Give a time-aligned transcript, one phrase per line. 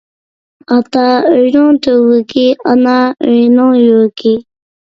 [0.75, 1.03] ئاتا
[1.33, 2.97] ئۆينىڭ تۈۋرۈكى، ئانا
[3.29, 4.37] ئۆينىڭ يۈرىكى.